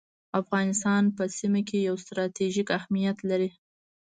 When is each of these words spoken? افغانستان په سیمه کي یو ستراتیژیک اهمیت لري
افغانستان 0.41 1.03
په 1.15 1.23
سیمه 1.37 1.61
کي 1.69 1.77
یو 1.87 1.95
ستراتیژیک 2.03 2.67
اهمیت 2.77 3.17
لري 3.29 3.49